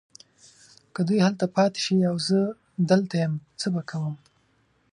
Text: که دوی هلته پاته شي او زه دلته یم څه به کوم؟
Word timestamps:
که 0.93 1.01
دوی 1.07 1.19
هلته 1.25 1.45
پاته 1.55 1.79
شي 1.85 1.95
او 2.09 2.15
زه 2.27 2.39
دلته 2.89 3.15
یم 3.23 3.33
څه 3.59 3.67
به 3.73 3.81
کوم؟ 3.89 4.15